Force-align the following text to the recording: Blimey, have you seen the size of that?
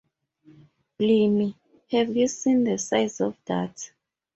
Blimey, 0.97 1.53
have 1.91 2.17
you 2.17 2.27
seen 2.27 2.63
the 2.63 2.79
size 2.79 3.21
of 3.21 3.37
that? 3.45 3.91